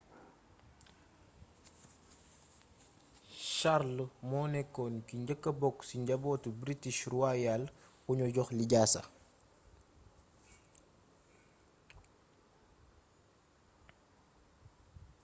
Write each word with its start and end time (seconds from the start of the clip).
charles 3.57 4.11
moo 4.29 4.45
nekkoon 4.53 4.95
ki 5.07 5.15
njëkka 5.21 5.51
bokk 5.61 5.77
ci 5.87 5.95
njabootu 6.01 6.49
british 6.61 6.99
royal 7.13 7.63
kuñu 8.03 8.27
jox 8.35 8.49
lijaasa 8.57 9.01